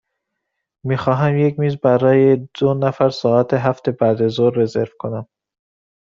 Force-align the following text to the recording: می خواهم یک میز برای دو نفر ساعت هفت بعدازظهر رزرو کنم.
می 0.85 0.97
خواهم 0.97 1.37
یک 1.37 1.59
میز 1.59 1.77
برای 1.77 2.47
دو 2.59 2.73
نفر 2.73 3.09
ساعت 3.09 3.53
هفت 3.53 3.89
بعدازظهر 3.89 4.49
رزرو 4.53 4.85
کنم. 4.99 5.27